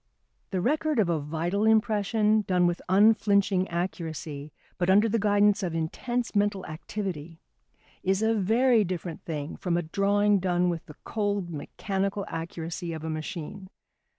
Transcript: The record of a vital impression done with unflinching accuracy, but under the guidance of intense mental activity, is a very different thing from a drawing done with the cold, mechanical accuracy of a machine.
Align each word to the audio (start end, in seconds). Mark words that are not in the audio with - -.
The 0.49 0.61
record 0.61 0.97
of 0.97 1.09
a 1.09 1.19
vital 1.19 1.63
impression 1.67 2.41
done 2.47 2.65
with 2.65 2.81
unflinching 2.89 3.67
accuracy, 3.67 4.51
but 4.79 4.89
under 4.89 5.07
the 5.07 5.19
guidance 5.19 5.61
of 5.61 5.75
intense 5.75 6.35
mental 6.35 6.65
activity, 6.65 7.39
is 8.01 8.23
a 8.23 8.33
very 8.33 8.83
different 8.83 9.21
thing 9.25 9.57
from 9.57 9.77
a 9.77 9.83
drawing 9.83 10.39
done 10.39 10.69
with 10.69 10.83
the 10.87 10.95
cold, 11.03 11.51
mechanical 11.51 12.25
accuracy 12.29 12.93
of 12.93 13.03
a 13.03 13.11
machine. 13.11 13.69